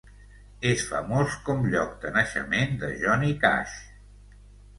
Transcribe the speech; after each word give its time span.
És 0.69 0.85
famós 0.93 1.35
com 1.49 1.61
lloc 1.73 1.91
de 2.07 2.13
naixement 2.15 2.73
de 2.85 2.91
Johnny 3.03 3.37
Cash. 3.45 3.79